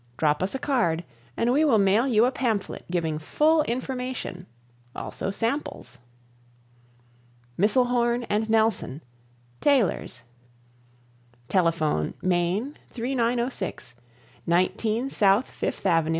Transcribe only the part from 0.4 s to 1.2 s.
us a card